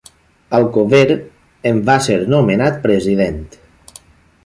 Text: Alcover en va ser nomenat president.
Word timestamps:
Alcover 0.59 1.01
en 1.73 1.83
va 1.91 1.99
ser 2.09 2.19
nomenat 2.35 2.83
president. 2.89 3.41